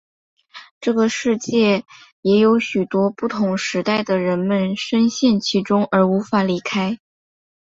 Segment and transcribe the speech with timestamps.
[0.79, 1.85] 这个世界
[2.23, 6.97] 也有许多不同时代的人们身陷其中而无法离开。